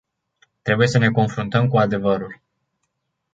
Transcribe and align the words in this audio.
Trebuie 0.61 0.87
să 0.87 0.97
ne 0.97 1.09
confruntăm 1.11 1.67
cu 1.67 1.77
adevărul. 1.77 2.41